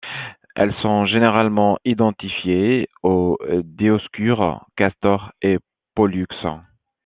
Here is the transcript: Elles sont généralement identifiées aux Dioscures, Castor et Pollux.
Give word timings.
Elles 0.55 0.73
sont 0.81 1.05
généralement 1.05 1.77
identifiées 1.85 2.89
aux 3.03 3.37
Dioscures, 3.63 4.65
Castor 4.75 5.31
et 5.43 5.59
Pollux. 5.93 6.25